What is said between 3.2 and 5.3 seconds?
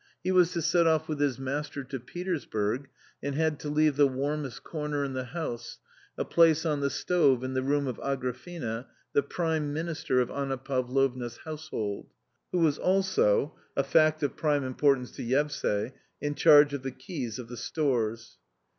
and had to leave the warmest corner in the